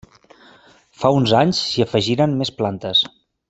Fa 1.03 1.11
uns 1.19 1.35
anys 1.41 1.61
s'hi 1.73 1.85
afegiren 1.87 2.35
més 2.41 2.53
plantes. 2.63 3.05